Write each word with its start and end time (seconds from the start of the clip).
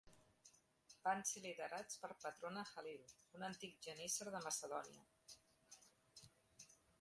Van 1.07 1.19
ser 1.31 1.43
liderats 1.43 1.99
per 2.05 2.09
Patrona 2.23 2.63
Halil, 2.71 3.03
un 3.41 3.45
antic 3.49 3.77
genísser 3.89 4.29
de 4.37 4.43
Macedònia. 4.47 5.07